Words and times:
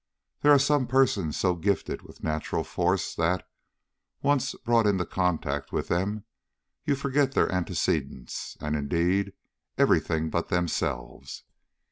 There 0.41 0.51
are 0.51 0.57
some 0.57 0.87
persons 0.87 1.37
so 1.37 1.53
gifted 1.53 2.01
with 2.01 2.23
natural 2.23 2.63
force 2.63 3.13
that, 3.13 3.47
once 4.23 4.55
brought 4.55 4.87
in 4.87 4.97
contact 5.05 5.71
with 5.71 5.89
them, 5.89 6.23
you 6.83 6.95
forget 6.95 7.33
their 7.33 7.51
antecedents, 7.51 8.57
and, 8.59 8.75
indeed, 8.75 9.33
every 9.77 9.99
thing 9.99 10.31
but 10.31 10.47
themselves. 10.49 11.43